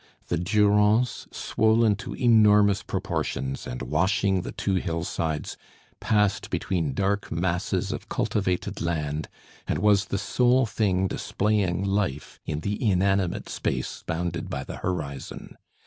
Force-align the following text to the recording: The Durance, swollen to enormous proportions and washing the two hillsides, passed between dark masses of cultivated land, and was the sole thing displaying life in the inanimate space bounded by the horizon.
The 0.29 0.37
Durance, 0.39 1.27
swollen 1.31 1.95
to 1.97 2.15
enormous 2.15 2.81
proportions 2.81 3.67
and 3.67 3.83
washing 3.83 4.41
the 4.41 4.51
two 4.51 4.73
hillsides, 4.73 5.57
passed 5.99 6.49
between 6.49 6.95
dark 6.95 7.31
masses 7.31 7.91
of 7.91 8.09
cultivated 8.09 8.81
land, 8.81 9.29
and 9.67 9.77
was 9.77 10.05
the 10.05 10.17
sole 10.17 10.65
thing 10.65 11.05
displaying 11.07 11.83
life 11.85 12.39
in 12.47 12.61
the 12.61 12.83
inanimate 12.83 13.47
space 13.47 14.03
bounded 14.07 14.49
by 14.49 14.63
the 14.63 14.77
horizon. 14.77 15.55